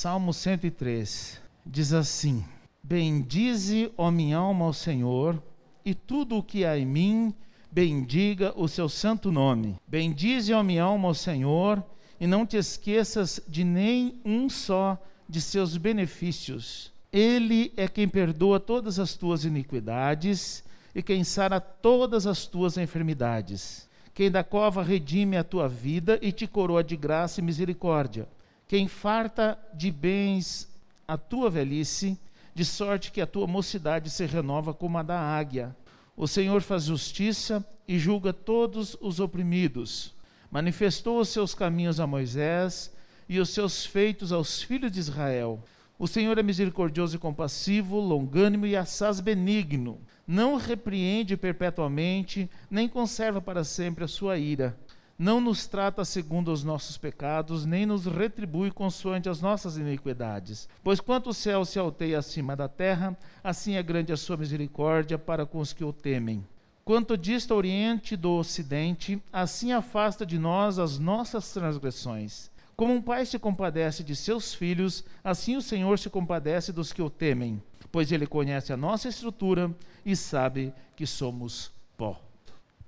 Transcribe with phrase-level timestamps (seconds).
[0.00, 2.44] Salmo 103 diz assim:
[2.80, 5.42] Bendize, ó minha alma, ao Senhor,
[5.84, 7.34] e tudo o que há em mim,
[7.68, 9.74] bendiga o seu santo nome.
[9.88, 11.82] Bendize, ó minha alma, ao Senhor,
[12.20, 14.96] e não te esqueças de nem um só
[15.28, 16.92] de seus benefícios.
[17.12, 20.62] Ele é quem perdoa todas as tuas iniquidades
[20.94, 23.88] e quem sara todas as tuas enfermidades.
[24.14, 28.28] Quem da cova redime a tua vida e te coroa de graça e misericórdia.
[28.68, 30.68] Quem farta de bens
[31.08, 32.20] a tua velhice,
[32.54, 35.74] de sorte que a tua mocidade se renova como a da águia.
[36.14, 40.12] O Senhor faz justiça e julga todos os oprimidos.
[40.50, 42.92] Manifestou os seus caminhos a Moisés
[43.26, 45.64] e os seus feitos aos filhos de Israel.
[45.98, 49.98] O Senhor é misericordioso e compassivo, longânimo e assaz benigno.
[50.26, 54.78] Não repreende perpetuamente, nem conserva para sempre a sua ira.
[55.18, 60.68] Não nos trata segundo os nossos pecados, nem nos retribui consoante as nossas iniquidades.
[60.80, 65.18] Pois quanto o céu se alteia acima da terra, assim é grande a sua misericórdia
[65.18, 66.46] para com os que o temem.
[66.84, 72.48] Quanto dista oriente do ocidente, assim afasta de nós as nossas transgressões.
[72.76, 77.02] Como um pai se compadece de seus filhos, assim o Senhor se compadece dos que
[77.02, 79.74] o temem, pois ele conhece a nossa estrutura
[80.06, 81.76] e sabe que somos.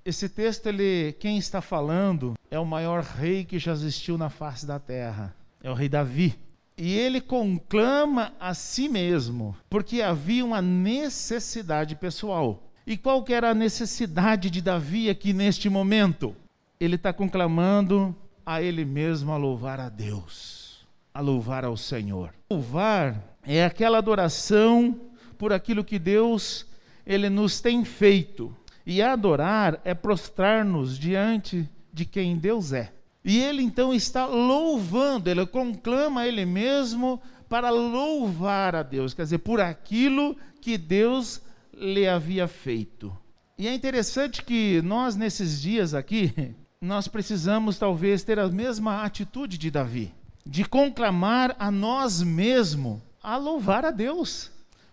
[0.03, 4.65] Esse texto, ele, quem está falando é o maior rei que já existiu na face
[4.65, 6.35] da terra, é o rei Davi.
[6.75, 12.63] E ele conclama a si mesmo, porque havia uma necessidade pessoal.
[12.87, 16.35] E qual que era a necessidade de Davi aqui neste momento?
[16.79, 22.33] Ele está conclamando a ele mesmo a louvar a Deus, a louvar ao Senhor.
[22.49, 24.99] Louvar é aquela adoração
[25.37, 26.65] por aquilo que Deus
[27.05, 28.55] ele nos tem feito.
[28.85, 32.91] E adorar é prostrar-nos diante de quem Deus é.
[33.23, 39.39] E ele então está louvando, ele conclama ele mesmo para louvar a Deus, quer dizer,
[39.39, 41.41] por aquilo que Deus
[41.73, 43.15] lhe havia feito.
[43.57, 46.33] E é interessante que nós, nesses dias aqui,
[46.81, 50.11] nós precisamos talvez ter a mesma atitude de Davi,
[50.45, 54.49] de conclamar a nós mesmos a louvar a Deus.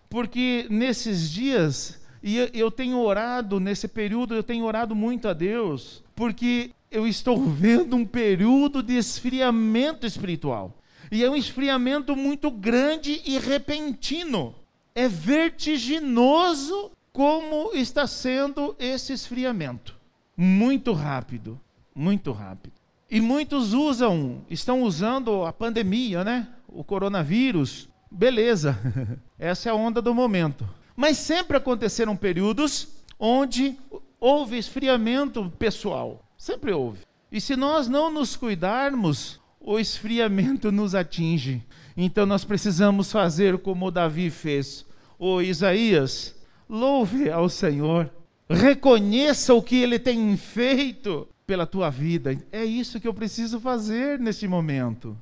[0.09, 6.03] Porque nesses dias, e eu tenho orado, nesse período, eu tenho orado muito a Deus,
[6.15, 10.75] porque eu estou vendo um período de esfriamento espiritual.
[11.11, 14.53] E é um esfriamento muito grande e repentino.
[14.93, 19.95] É vertiginoso como está sendo esse esfriamento.
[20.37, 21.59] Muito rápido
[21.99, 22.73] muito rápido.
[23.11, 26.47] E muitos usam, estão usando a pandemia, né?
[26.67, 27.89] O coronavírus.
[28.09, 28.77] Beleza,
[29.37, 30.67] essa é a onda do momento.
[30.99, 33.77] Mas sempre aconteceram períodos onde
[34.19, 36.29] houve esfriamento pessoal.
[36.37, 37.03] Sempre houve.
[37.31, 41.63] E se nós não nos cuidarmos, o esfriamento nos atinge.
[41.95, 44.85] Então nós precisamos fazer como Davi fez.
[45.17, 46.35] O Isaías,
[46.67, 48.11] louve ao Senhor,
[48.49, 52.37] reconheça o que ele tem feito pela tua vida.
[52.51, 55.17] É isso que eu preciso fazer neste momento.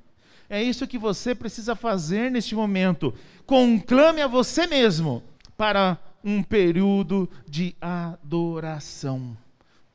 [0.50, 3.14] É isso que você precisa fazer neste momento.
[3.46, 5.22] Conclame a você mesmo
[5.58, 9.36] para um período de adoração,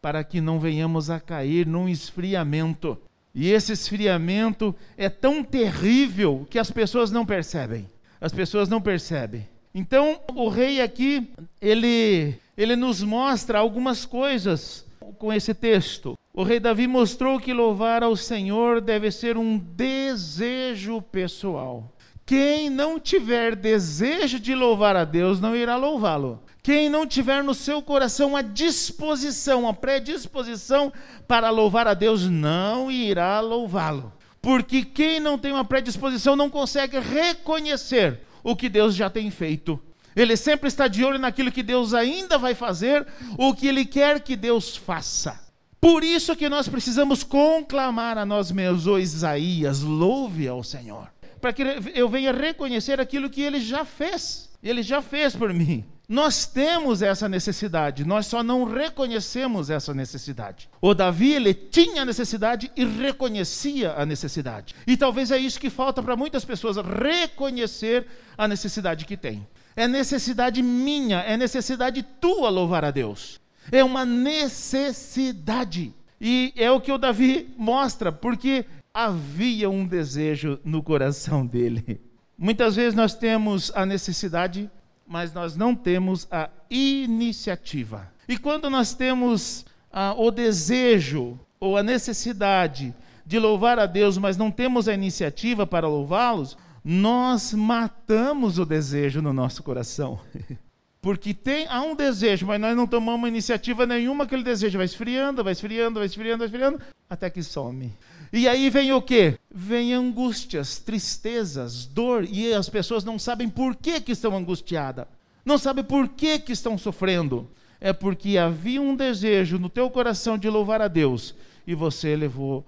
[0.01, 2.99] para que não venhamos a cair num esfriamento.
[3.35, 7.89] E esse esfriamento é tão terrível que as pessoas não percebem.
[8.21, 9.49] As pessoas não percebem.
[9.75, 14.85] Então, o rei aqui, ele ele nos mostra algumas coisas
[15.19, 16.19] com esse texto.
[16.35, 21.91] O rei Davi mostrou que louvar ao Senhor deve ser um desejo pessoal.
[22.25, 26.43] Quem não tiver desejo de louvar a Deus não irá louvá-lo.
[26.63, 30.93] Quem não tiver no seu coração a disposição, a predisposição
[31.27, 34.13] para louvar a Deus, não irá louvá-lo.
[34.41, 39.81] Porque quem não tem uma predisposição não consegue reconhecer o que Deus já tem feito.
[40.15, 43.07] Ele sempre está de olho naquilo que Deus ainda vai fazer,
[43.39, 45.41] o que ele quer que Deus faça.
[45.81, 51.09] Por isso que nós precisamos conclamar a nós mesmos, o Isaías, louve ao Senhor,
[51.43, 51.63] para que
[51.95, 54.51] eu venha reconhecer aquilo que ele já fez.
[54.63, 55.85] Ele já fez por mim.
[56.09, 60.69] Nós temos essa necessidade, nós só não reconhecemos essa necessidade.
[60.81, 64.75] O Davi, ele tinha a necessidade e reconhecia a necessidade.
[64.87, 68.07] E talvez é isso que falta para muitas pessoas, reconhecer
[68.37, 69.47] a necessidade que tem.
[69.75, 75.93] É necessidade minha, é necessidade tua louvar a Deus é uma necessidade.
[76.21, 82.01] E é o que o Davi mostra, porque havia um desejo no coração dele.
[82.37, 84.71] Muitas vezes nós temos a necessidade,
[85.07, 88.11] mas nós não temos a iniciativa.
[88.29, 92.95] E quando nós temos ah, o desejo ou a necessidade
[93.25, 99.23] de louvar a Deus, mas não temos a iniciativa para louvá-los, nós matamos o desejo
[99.23, 100.21] no nosso coração.
[101.01, 105.43] Porque tem, há um desejo, mas nós não tomamos iniciativa nenhuma, aquele desejo vai esfriando,
[105.43, 106.81] vai esfriando, vai esfriando, vai esfriando,
[107.11, 107.93] até que some.
[108.33, 109.39] E aí vem o quê?
[109.51, 115.07] Vem angústias, tristezas, dor, e as pessoas não sabem por que, que estão angustiadas,
[115.45, 117.51] não sabem por que, que estão sofrendo.
[117.79, 121.35] É porque havia um desejo no teu coração de louvar a Deus,
[121.67, 122.67] e você levou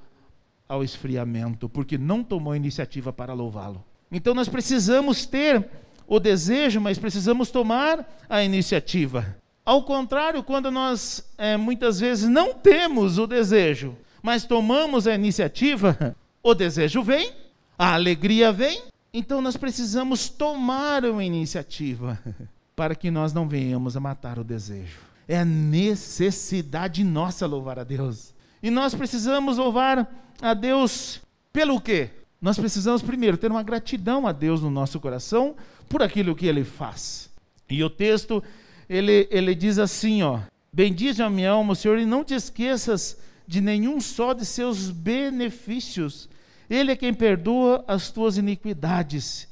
[0.68, 3.82] ao esfriamento, porque não tomou iniciativa para louvá-lo.
[4.12, 5.66] Então nós precisamos ter
[6.06, 9.34] o desejo, mas precisamos tomar a iniciativa.
[9.64, 16.16] Ao contrário, quando nós é, muitas vezes não temos o desejo, mas tomamos a iniciativa,
[16.42, 17.30] o desejo vem,
[17.78, 18.80] a alegria vem,
[19.12, 22.18] então nós precisamos tomar uma iniciativa
[22.74, 24.96] para que nós não venhamos a matar o desejo.
[25.28, 28.32] É necessidade nossa louvar a Deus.
[28.62, 30.10] E nós precisamos louvar
[30.40, 31.20] a Deus
[31.52, 32.08] pelo quê?
[32.40, 35.54] Nós precisamos primeiro ter uma gratidão a Deus no nosso coração
[35.86, 37.28] por aquilo que ele faz.
[37.68, 38.42] E o texto,
[38.88, 40.40] ele, ele diz assim, ó,
[40.72, 46.28] Bendize a minha alma, Senhor, e não te esqueças de nenhum só de seus benefícios.
[46.68, 49.48] Ele é quem perdoa as tuas iniquidades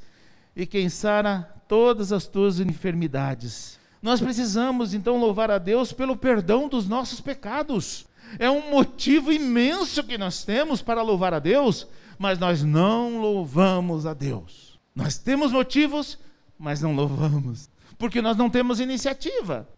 [0.57, 3.79] e quem sara todas as tuas enfermidades.
[4.01, 8.07] Nós precisamos então louvar a Deus pelo perdão dos nossos pecados.
[8.39, 11.87] É um motivo imenso que nós temos para louvar a Deus,
[12.19, 14.79] mas nós não louvamos a Deus.
[14.95, 16.19] Nós temos motivos,
[16.59, 19.69] mas não louvamos, porque nós não temos iniciativa.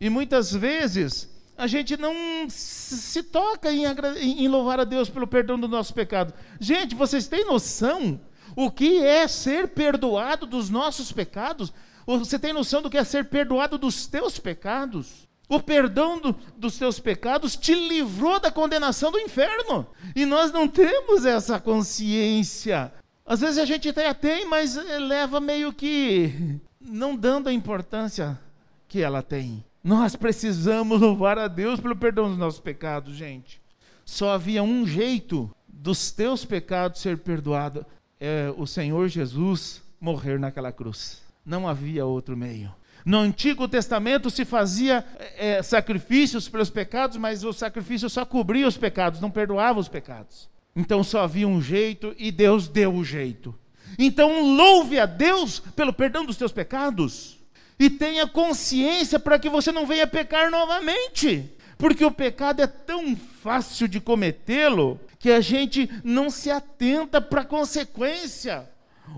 [0.00, 5.58] E muitas vezes a gente não se toca em, em louvar a Deus pelo perdão
[5.58, 6.34] do nosso pecado.
[6.60, 8.20] Gente, vocês têm noção
[8.56, 11.72] o que é ser perdoado dos nossos pecados?
[12.06, 15.28] Você tem noção do que é ser perdoado dos teus pecados?
[15.48, 19.86] O perdão do, dos teus pecados te livrou da condenação do inferno.
[20.14, 22.92] E nós não temos essa consciência.
[23.26, 28.38] Às vezes a gente até tem, mas leva meio que não dando a importância
[28.86, 29.64] que ela tem.
[29.84, 33.60] Nós precisamos louvar a Deus pelo perdão dos nossos pecados, gente.
[34.02, 37.84] Só havia um jeito dos teus pecados ser perdoado,
[38.18, 41.20] é o Senhor Jesus morrer naquela cruz.
[41.44, 42.74] Não havia outro meio.
[43.04, 45.04] No Antigo Testamento se fazia
[45.36, 50.48] é, sacrifícios pelos pecados, mas o sacrifício só cobria os pecados, não perdoava os pecados.
[50.74, 53.54] Então só havia um jeito e Deus deu o jeito.
[53.98, 57.43] Então louve a Deus pelo perdão dos teus pecados
[57.78, 61.50] e tenha consciência para que você não venha pecar novamente.
[61.76, 67.40] Porque o pecado é tão fácil de cometê-lo que a gente não se atenta para
[67.40, 68.68] a consequência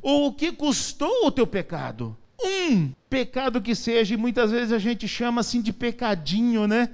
[0.02, 2.16] ou o que custou o teu pecado.
[2.42, 6.88] Um pecado que seja, e muitas vezes a gente chama assim de pecadinho, né?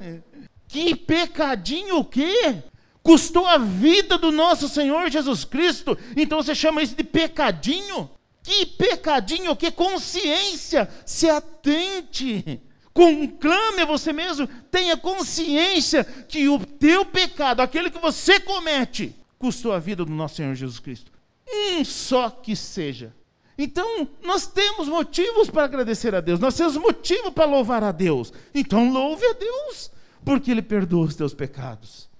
[0.68, 2.62] Que pecadinho o quê?
[3.02, 5.98] custou a vida do nosso Senhor Jesus Cristo.
[6.16, 8.08] Então você chama isso de pecadinho?
[8.42, 12.60] Que pecadinho, que consciência, se atente.
[12.92, 19.72] Conclame a você mesmo, tenha consciência que o teu pecado, aquele que você comete, custou
[19.72, 21.10] a vida do nosso Senhor Jesus Cristo.
[21.48, 23.14] Um só que seja.
[23.56, 28.32] Então, nós temos motivos para agradecer a Deus, nós temos motivo para louvar a Deus.
[28.54, 29.90] Então, louve a Deus,
[30.24, 32.10] porque Ele perdoa os teus pecados.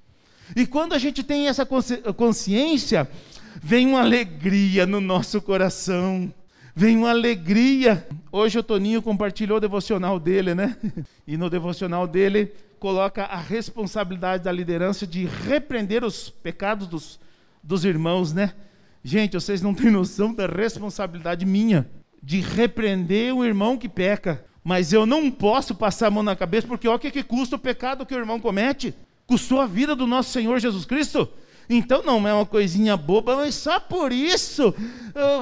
[0.55, 3.09] E quando a gente tem essa consciência,
[3.61, 6.33] vem uma alegria no nosso coração.
[6.75, 8.07] Vem uma alegria.
[8.31, 10.77] Hoje o Toninho compartilhou o devocional dele, né?
[11.27, 17.21] E no devocional dele coloca a responsabilidade da liderança de repreender os pecados dos,
[17.63, 18.55] dos irmãos, né?
[19.05, 21.89] Gente, vocês não têm noção da responsabilidade minha
[22.23, 24.45] de repreender o irmão que peca.
[24.65, 27.57] Mas eu não posso passar a mão na cabeça, porque olha o que, que custa
[27.57, 28.95] o pecado que o irmão comete
[29.27, 31.29] custou a vida do nosso Senhor Jesus Cristo.
[31.75, 34.75] Então não é uma coisinha boba, mas só por isso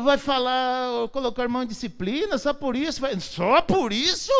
[0.04, 4.32] vai falar, colocar mão em disciplina, só por isso, vai, só por isso?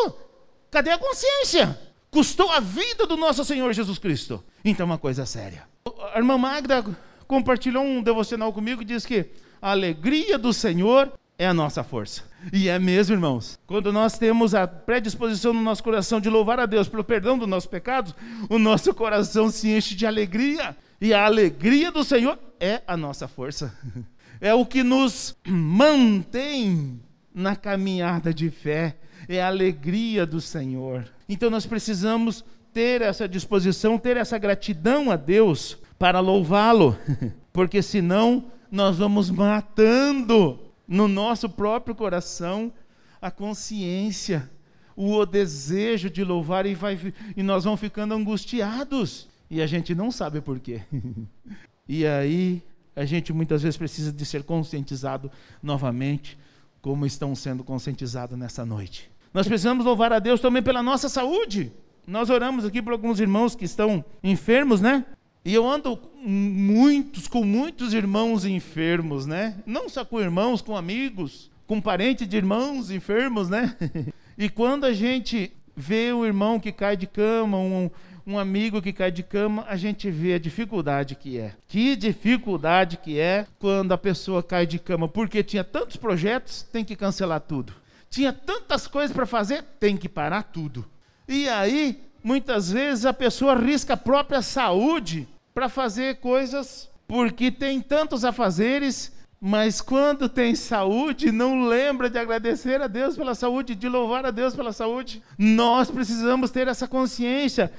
[0.69, 1.77] Cadê a consciência?
[2.09, 4.43] Custou a vida do nosso Senhor Jesus Cristo.
[4.63, 5.67] Então é uma coisa séria.
[6.13, 6.85] A irmã Magda
[7.27, 9.25] compartilhou um devocional comigo e diz que
[9.61, 12.23] a alegria do Senhor é a nossa força.
[12.53, 13.59] E é mesmo, irmãos.
[13.67, 17.47] Quando nós temos a predisposição no nosso coração de louvar a Deus pelo perdão dos
[17.47, 18.15] nossos pecados,
[18.49, 20.75] o nosso coração se enche de alegria.
[21.01, 23.75] E a alegria do Senhor é a nossa força.
[24.43, 26.99] É o que nos mantém
[27.31, 28.97] na caminhada de fé.
[29.29, 31.07] É a alegria do Senhor.
[31.29, 32.43] Então nós precisamos
[32.73, 36.97] ter essa disposição, ter essa gratidão a Deus para louvá-lo,
[37.53, 42.73] porque senão nós vamos matando no nosso próprio coração
[43.21, 44.49] a consciência,
[44.95, 46.97] o desejo de louvar e, vai,
[47.37, 50.81] e nós vamos ficando angustiados e a gente não sabe por quê.
[51.87, 52.63] e aí
[52.95, 55.29] a gente muitas vezes precisa de ser conscientizado
[55.61, 56.37] novamente,
[56.81, 59.11] como estão sendo conscientizados nessa noite.
[59.33, 61.69] Nós precisamos louvar a Deus também pela nossa saúde.
[62.07, 65.05] Nós oramos aqui por alguns irmãos que estão enfermos, né?
[65.43, 69.57] E eu ando muitos, com muitos irmãos enfermos, né?
[69.65, 73.75] Não só com irmãos, com amigos, com parentes de irmãos enfermos, né?
[74.37, 77.91] E quando a gente vê um irmão que cai de cama, um,
[78.31, 81.53] um amigo que cai de cama, a gente vê a dificuldade que é.
[81.67, 86.85] Que dificuldade que é quando a pessoa cai de cama, porque tinha tantos projetos, tem
[86.85, 87.73] que cancelar tudo.
[88.09, 90.85] Tinha tantas coisas para fazer, tem que parar tudo.
[91.27, 97.81] E aí, muitas vezes a pessoa arrisca a própria saúde para fazer coisas porque tem
[97.81, 99.11] tantos afazeres
[99.43, 104.29] mas quando tem saúde, não lembra de agradecer a Deus pela saúde, de louvar a
[104.29, 105.23] Deus pela saúde.
[105.35, 107.71] Nós precisamos ter essa consciência.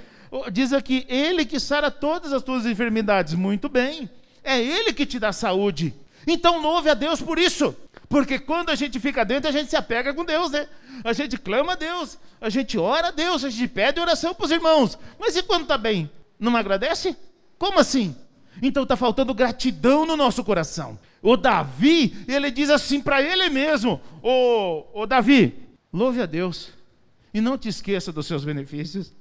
[0.51, 3.35] Diz aqui, Ele que sara todas as tuas enfermidades.
[3.35, 4.09] Muito bem,
[4.43, 5.95] é Ele que te dá saúde.
[6.27, 7.75] Então louve a Deus por isso.
[8.09, 10.69] Porque quando a gente fica dentro, a gente se apega com Deus, né?
[11.03, 14.45] A gente clama a Deus, a gente ora a Deus, a gente pede oração para
[14.45, 14.99] os irmãos.
[15.19, 16.11] Mas e quando está bem?
[16.39, 17.17] Não agradece?
[17.59, 18.15] Como assim?
[18.61, 20.99] Então está faltando gratidão no nosso coração.
[21.23, 25.55] O Davi, ele diz assim para ele mesmo: Ô, ô Davi,
[25.93, 26.71] louve a Deus
[27.33, 29.13] e não te esqueça dos seus benefícios.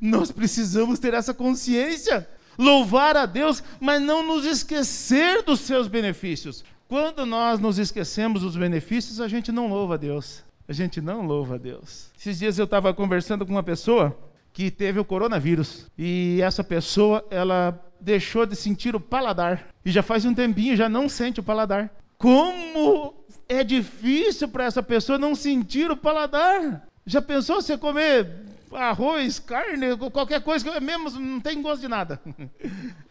[0.00, 6.64] Nós precisamos ter essa consciência, louvar a Deus, mas não nos esquecer dos seus benefícios.
[6.88, 10.42] Quando nós nos esquecemos dos benefícios, a gente não louva a Deus.
[10.66, 12.10] A gente não louva a Deus.
[12.18, 14.18] Esses dias eu estava conversando com uma pessoa
[14.52, 15.86] que teve o coronavírus.
[15.96, 19.68] E essa pessoa, ela deixou de sentir o paladar.
[19.84, 21.90] E já faz um tempinho, já não sente o paladar.
[22.16, 23.14] Como
[23.48, 26.86] é difícil para essa pessoa não sentir o paladar.
[27.06, 32.20] Já pensou você comer arroz, carne, qualquer coisa que mesmo não tem gosto de nada?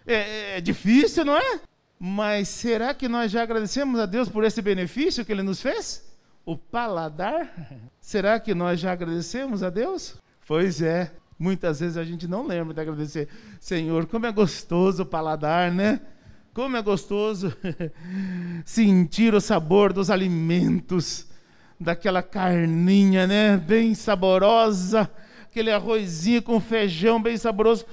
[0.09, 1.59] É, é difícil, não é?
[1.99, 6.01] Mas será que nós já agradecemos a Deus por esse benefício que Ele nos fez?
[6.45, 7.51] O paladar?
[7.99, 10.15] Será que nós já agradecemos a Deus?
[10.47, 11.11] Pois é.
[11.37, 13.27] Muitas vezes a gente não lembra de agradecer.
[13.59, 15.99] Senhor, como é gostoso o paladar, né?
[16.53, 17.53] Como é gostoso
[18.65, 21.27] sentir o sabor dos alimentos,
[21.79, 23.57] daquela carninha, né?
[23.57, 25.09] Bem saborosa,
[25.57, 27.83] aquele arrozinho com feijão bem saboroso.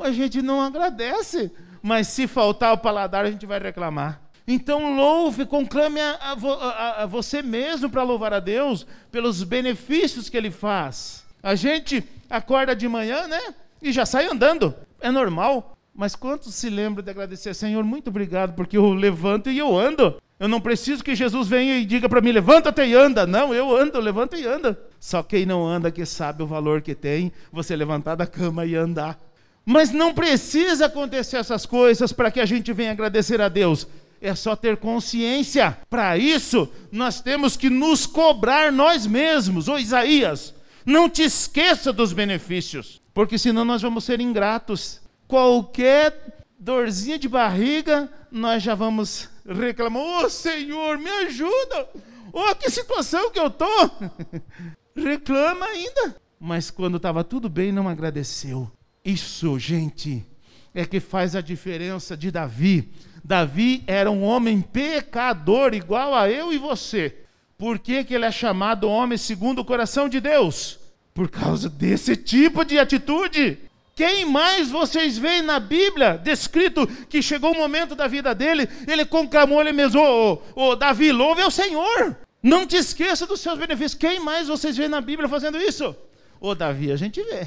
[0.00, 4.20] A gente não agradece, mas se faltar o paladar, a gente vai reclamar.
[4.46, 10.36] Então louve, conclame a, a, a, você mesmo para louvar a Deus pelos benefícios que
[10.36, 11.24] Ele faz.
[11.40, 13.54] A gente acorda de manhã, né?
[13.80, 14.74] E já sai andando.
[15.00, 15.76] É normal.
[15.94, 20.20] Mas quantos se lembram de agradecer, Senhor, muito obrigado, porque eu levanto e eu ando.
[20.42, 23.24] Eu não preciso que Jesus venha e diga para mim, levanta-te e anda.
[23.24, 24.76] Não, eu ando, levanta e anda.
[24.98, 28.74] Só quem não anda que sabe o valor que tem você levantar da cama e
[28.74, 29.16] andar.
[29.64, 33.86] Mas não precisa acontecer essas coisas para que a gente venha agradecer a Deus.
[34.20, 35.78] É só ter consciência.
[35.88, 39.68] Para isso, nós temos que nos cobrar nós mesmos.
[39.68, 40.52] Ô Isaías,
[40.84, 45.00] não te esqueça dos benefícios, porque senão nós vamos ser ingratos.
[45.28, 51.88] Qualquer dorzinha de barriga, nós já vamos reclamar: Ô oh, Senhor, me ajuda!
[52.32, 53.90] Oh, que situação que eu estou!
[54.96, 56.16] Reclama ainda.
[56.38, 58.70] Mas quando estava tudo bem, não agradeceu.
[59.04, 60.24] Isso, gente,
[60.72, 62.92] é que faz a diferença de Davi.
[63.24, 67.24] Davi era um homem pecador, igual a eu e você.
[67.58, 70.78] Por que, que ele é chamado homem segundo o coração de Deus?
[71.12, 73.58] Por causa desse tipo de atitude.
[73.94, 79.04] Quem mais vocês veem na Bíblia descrito que chegou o momento da vida dele, ele
[79.04, 82.16] conclamou ele mesmo: Ô oh, oh, Davi, louve ao Senhor.
[82.42, 83.94] Não te esqueça dos seus benefícios.
[83.94, 85.94] Quem mais vocês veem na Bíblia fazendo isso?
[86.40, 87.46] Ô oh, Davi, a gente vê.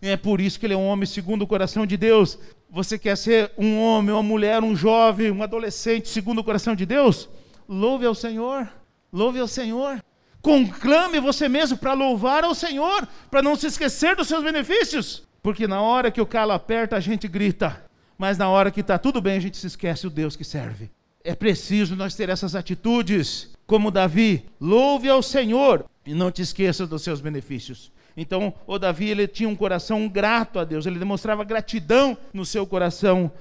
[0.00, 2.38] É por isso que ele é um homem segundo o coração de Deus.
[2.70, 6.86] Você quer ser um homem, uma mulher, um jovem, um adolescente segundo o coração de
[6.86, 7.28] Deus?
[7.68, 8.68] Louve ao Senhor.
[9.12, 10.00] Louve ao Senhor.
[10.40, 15.27] Conclame você mesmo para louvar ao Senhor, para não se esquecer dos seus benefícios.
[15.48, 17.82] Porque na hora que o calo aperta, a gente grita.
[18.18, 20.90] Mas na hora que está tudo bem, a gente se esquece o Deus que serve.
[21.24, 24.44] É preciso nós ter essas atitudes, como Davi.
[24.60, 27.90] Louve ao Senhor e não te esqueça dos seus benefícios.
[28.14, 32.66] Então, o Davi ele tinha um coração grato a Deus, ele demonstrava gratidão no seu
[32.66, 33.32] coração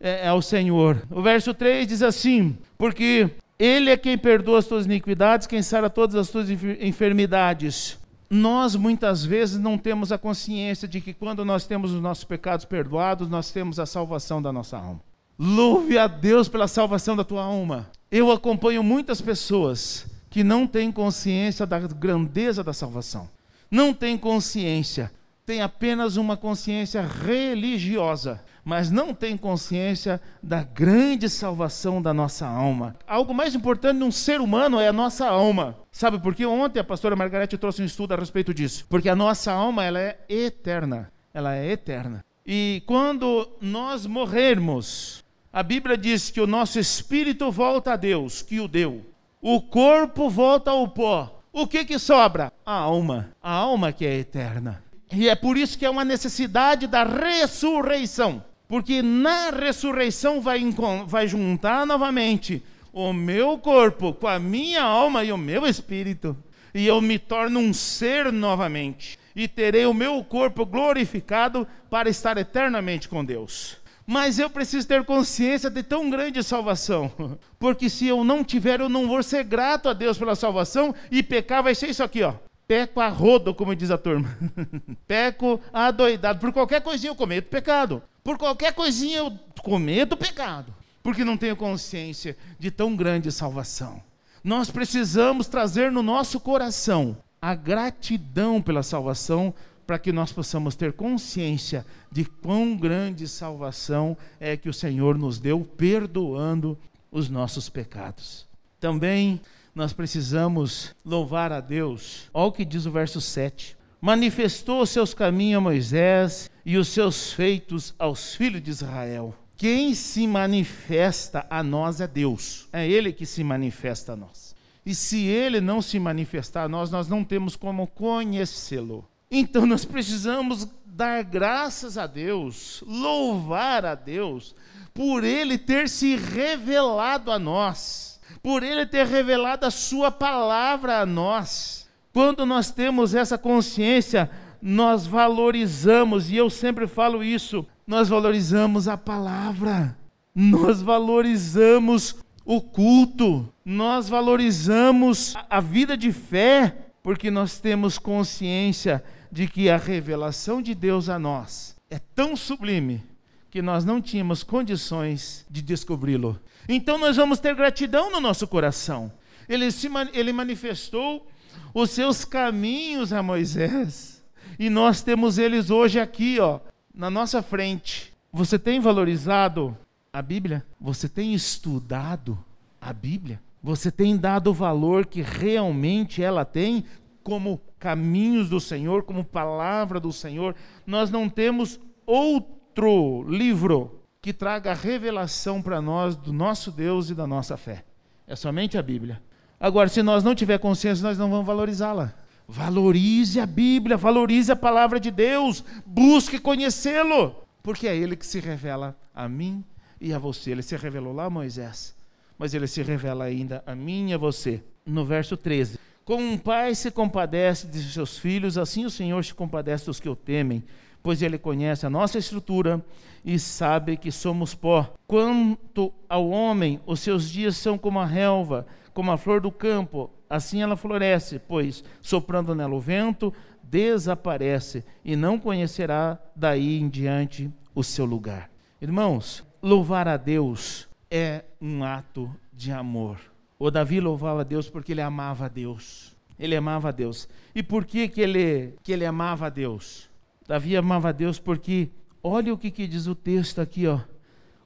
[0.00, 1.00] é, ao Senhor.
[1.08, 5.88] O verso 3 diz assim: Porque ele é quem perdoa as tuas iniquidades, quem sara
[5.88, 8.01] todas as tuas enfermidades.
[8.34, 12.64] Nós muitas vezes não temos a consciência de que quando nós temos os nossos pecados
[12.64, 15.02] perdoados, nós temos a salvação da nossa alma.
[15.38, 17.90] Louve a Deus pela salvação da tua alma.
[18.10, 23.28] Eu acompanho muitas pessoas que não têm consciência da grandeza da salvação.
[23.70, 25.12] Não têm consciência
[25.44, 32.96] tem apenas uma consciência religiosa, mas não tem consciência da grande salvação da nossa alma.
[33.06, 35.76] Algo mais importante num ser humano é a nossa alma.
[35.90, 36.46] Sabe por quê?
[36.46, 38.86] Ontem a pastora Margarete trouxe um estudo a respeito disso.
[38.88, 41.10] Porque a nossa alma, ela é eterna.
[41.34, 42.24] Ela é eterna.
[42.46, 48.60] E quando nós morrermos, a Bíblia diz que o nosso espírito volta a Deus, que
[48.60, 49.04] o deu.
[49.40, 51.40] O corpo volta ao pó.
[51.52, 52.52] O que que sobra?
[52.64, 53.30] A alma.
[53.42, 54.82] A alma que é eterna.
[55.12, 58.42] E é por isso que é uma necessidade da ressurreição.
[58.66, 60.62] Porque na ressurreição vai,
[61.06, 66.36] vai juntar novamente o meu corpo com a minha alma e o meu espírito.
[66.74, 69.18] E eu me torno um ser novamente.
[69.36, 73.76] E terei o meu corpo glorificado para estar eternamente com Deus.
[74.06, 77.12] Mas eu preciso ter consciência de tão grande salvação.
[77.58, 80.94] Porque se eu não tiver, eu não vou ser grato a Deus pela salvação.
[81.10, 82.34] E pecar vai ser isso aqui, ó.
[82.72, 84.34] Peco a rodo, como diz a turma.
[85.06, 86.40] Peco adoidado.
[86.40, 88.02] Por qualquer coisinha eu cometo pecado.
[88.24, 90.74] Por qualquer coisinha eu cometo pecado.
[91.02, 94.02] Porque não tenho consciência de tão grande salvação.
[94.42, 99.52] Nós precisamos trazer no nosso coração a gratidão pela salvação
[99.86, 105.38] para que nós possamos ter consciência de quão grande salvação é que o Senhor nos
[105.38, 106.78] deu, perdoando
[107.10, 108.46] os nossos pecados.
[108.80, 109.42] Também
[109.74, 112.28] nós precisamos louvar a Deus.
[112.32, 113.76] Olha o que diz o verso 7.
[114.00, 119.34] Manifestou seus caminhos a Moisés e os seus feitos aos filhos de Israel.
[119.56, 122.68] Quem se manifesta a nós é Deus.
[122.72, 124.54] É Ele que se manifesta a nós.
[124.84, 129.08] E se Ele não se manifestar a nós, nós não temos como conhecê-lo.
[129.30, 134.54] Então nós precisamos dar graças a Deus, louvar a Deus,
[134.92, 138.11] por Ele ter se revelado a nós
[138.42, 141.88] por Ele ter revelado a Sua palavra a nós.
[142.12, 148.96] Quando nós temos essa consciência, nós valorizamos, e eu sempre falo isso, nós valorizamos a
[148.96, 149.96] palavra,
[150.34, 159.48] nós valorizamos o culto, nós valorizamos a vida de fé, porque nós temos consciência de
[159.48, 163.02] que a revelação de Deus a nós é tão sublime
[163.50, 166.40] que nós não tínhamos condições de descobri-lo.
[166.68, 169.12] Então nós vamos ter gratidão no nosso coração.
[169.48, 171.26] Ele, se, ele manifestou
[171.74, 174.22] os seus caminhos a Moisés.
[174.58, 176.60] E nós temos eles hoje aqui, ó,
[176.94, 178.12] na nossa frente.
[178.32, 179.76] Você tem valorizado
[180.12, 180.64] a Bíblia?
[180.80, 182.38] Você tem estudado
[182.80, 183.40] a Bíblia?
[183.62, 186.84] Você tem dado o valor que realmente ela tem
[187.22, 190.54] como caminhos do Senhor, como palavra do Senhor?
[190.86, 197.26] Nós não temos outro livro que traga revelação para nós do nosso Deus e da
[197.26, 197.84] nossa fé.
[198.24, 199.20] É somente a Bíblia.
[199.58, 202.14] Agora, se nós não tiver consciência, nós não vamos valorizá-la.
[202.46, 208.38] Valorize a Bíblia, valorize a palavra de Deus, busque conhecê-lo, porque é Ele que se
[208.38, 209.64] revela a mim
[210.00, 210.52] e a você.
[210.52, 211.96] Ele se revelou lá a Moisés,
[212.38, 214.62] mas Ele se revela ainda a mim e a você.
[214.86, 219.34] No verso 13: Como um pai se compadece de seus filhos, assim o Senhor se
[219.34, 220.62] compadece dos que o temem
[221.02, 222.84] pois ele conhece a nossa estrutura
[223.24, 224.94] e sabe que somos pó.
[225.06, 230.10] Quanto ao homem, os seus dias são como a relva, como a flor do campo,
[230.28, 237.50] assim ela floresce, pois soprando nela o vento, desaparece e não conhecerá daí em diante
[237.74, 238.50] o seu lugar.
[238.80, 243.18] Irmãos, louvar a Deus é um ato de amor.
[243.58, 246.16] O Davi louvava a Deus porque ele amava a Deus.
[246.38, 247.28] Ele amava a Deus.
[247.54, 250.10] E por que, que, ele, que ele amava a Deus?
[250.52, 251.88] Davi amava a Deus porque,
[252.22, 254.00] olha o que, que diz o texto aqui, ó.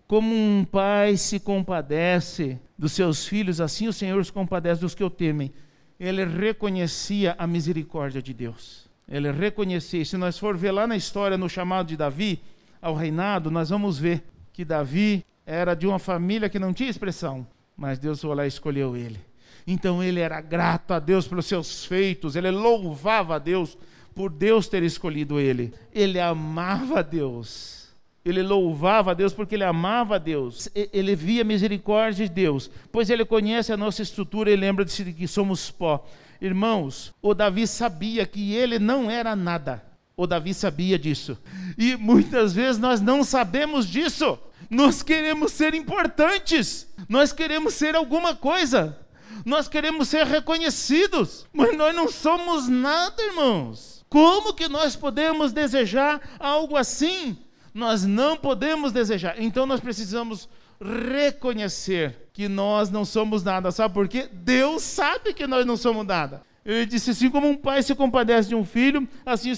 [0.09, 5.05] Como um pai se compadece dos seus filhos, assim o Senhor se compadece dos que
[5.05, 5.53] o temem.
[6.01, 8.89] Ele reconhecia a misericórdia de Deus.
[9.09, 10.05] Ele reconhecia.
[10.05, 12.43] Se nós for ver lá na história, no chamado de Davi
[12.83, 17.47] ao reinado, nós vamos ver que Davi era de uma família que não tinha expressão,
[17.77, 19.21] mas Deus foi lá e escolheu ele.
[19.65, 23.79] Então ele era grato a Deus pelos seus feitos, ele louvava a Deus
[24.17, 25.75] por Deus ter escolhido ele.
[25.93, 27.89] Ele amava Deus.
[28.25, 30.71] Ele louvava a Deus porque ele amava a Deus.
[30.75, 35.13] Ele via a misericórdia de Deus, pois ele conhece a nossa estrutura e lembra-se de
[35.13, 36.05] que somos pó.
[36.41, 39.85] Irmãos, o Davi sabia que ele não era nada.
[40.17, 41.39] O Davi sabia disso.
[41.77, 44.39] E muitas vezes nós não sabemos disso.
[44.71, 46.89] Nós queremos ser importantes.
[47.07, 48.99] Nós queremos ser alguma coisa.
[49.45, 51.47] Nós queremos ser reconhecidos.
[51.53, 53.96] Mas nós não somos nada, irmãos.
[54.09, 57.37] Como que nós podemos desejar algo assim?
[57.75, 59.41] Nós não podemos desejar.
[59.41, 60.49] Então nós precisamos
[60.81, 63.71] reconhecer que nós não somos nada.
[63.71, 64.29] Sabe por quê?
[64.33, 66.43] Deus sabe que nós não somos nada.
[66.65, 69.53] Ele disse assim: como um pai se compadece de um filho, assim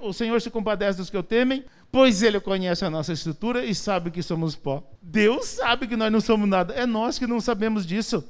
[0.00, 3.74] o Senhor se compadece dos que o temem, pois ele conhece a nossa estrutura e
[3.74, 4.82] sabe que somos pó.
[5.02, 8.24] Deus sabe que nós não somos nada, é nós que não sabemos disso.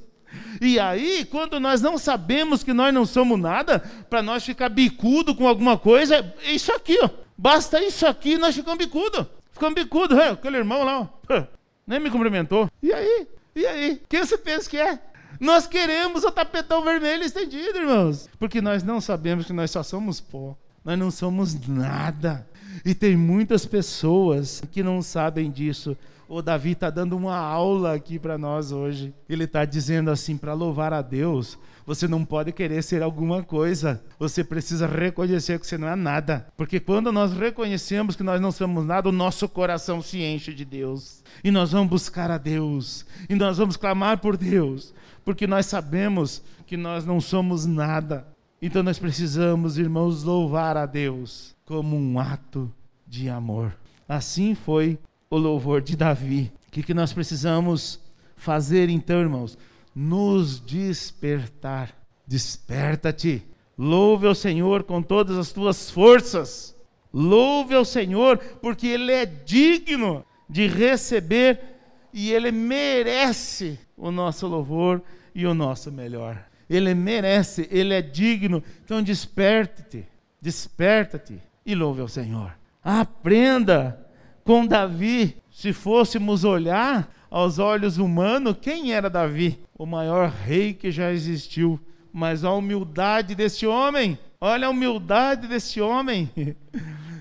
[0.61, 5.35] E aí, quando nós não sabemos que nós não somos nada, para nós ficar bicudo
[5.35, 7.09] com alguma coisa, é isso aqui, ó.
[7.37, 9.29] Basta isso aqui, nós ficamos bicudo.
[9.53, 11.43] Ficamos bicudo, é, aquele irmão lá, ó,
[11.87, 12.71] nem me cumprimentou.
[12.83, 13.27] E aí?
[13.55, 14.01] E aí?
[14.09, 14.99] Quem você pensa que é?
[15.41, 20.21] Nós queremos o tapetão vermelho estendido, irmãos, porque nós não sabemos que nós só somos
[20.21, 20.57] pó.
[20.85, 22.47] Nós não somos nada.
[22.85, 25.97] E tem muitas pessoas que não sabem disso.
[26.35, 29.13] O Davi está dando uma aula aqui para nós hoje.
[29.29, 34.03] Ele está dizendo assim: para louvar a Deus, você não pode querer ser alguma coisa.
[34.19, 36.47] Você precisa reconhecer que você não é nada.
[36.57, 40.65] Porque quando nós reconhecemos que nós não somos nada, o nosso coração se enche de
[40.65, 41.23] Deus.
[41.45, 43.05] E nós vamos buscar a Deus.
[43.29, 44.95] E nós vamos clamar por Deus.
[45.27, 48.27] Porque nós sabemos que nós não somos nada.
[48.63, 52.73] Então nós precisamos, irmãos, louvar a Deus como um ato
[53.07, 53.77] de amor.
[54.09, 54.99] Assim foi
[55.33, 56.53] o louvor de Davi.
[56.69, 57.99] O que, que nós precisamos
[58.37, 59.57] fazer então, irmãos?
[59.95, 61.97] Nos despertar.
[62.27, 63.43] Desperta-te.
[63.79, 66.77] Louve ao Senhor com todas as tuas forças.
[67.11, 71.59] Louve ao Senhor, porque Ele é digno de receber
[72.13, 75.03] e Ele merece o nosso louvor
[75.35, 76.45] e o nosso melhor.
[76.69, 78.63] Ele merece, Ele é digno.
[78.85, 80.07] Então desperte-te,
[80.43, 82.55] desperta-te e louve ao Senhor.
[82.85, 83.99] Aprenda
[84.45, 89.59] com Davi, se fôssemos olhar aos olhos humanos, quem era Davi?
[89.77, 91.81] O maior rei que já existiu.
[92.13, 96.31] Mas a humildade desse homem, olha a humildade desse homem.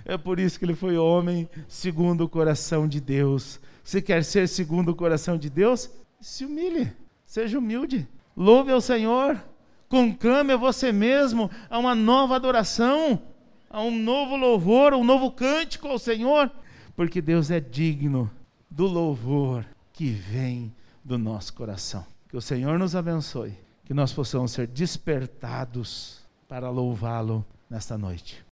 [0.03, 3.61] É por isso que ele foi homem segundo o coração de Deus.
[3.83, 5.91] Você quer ser segundo o coração de Deus?
[6.19, 6.91] Se humilhe,
[7.23, 8.07] seja humilde.
[8.35, 9.41] Louve ao Senhor,
[9.87, 13.21] conclame a você mesmo a uma nova adoração,
[13.69, 16.51] a um novo louvor, um novo cântico ao Senhor
[16.95, 18.29] porque Deus é digno
[18.69, 20.73] do louvor que vem
[21.03, 22.05] do nosso coração.
[22.29, 28.43] Que o Senhor nos abençoe, que nós possamos ser despertados para louvá-lo nesta noite.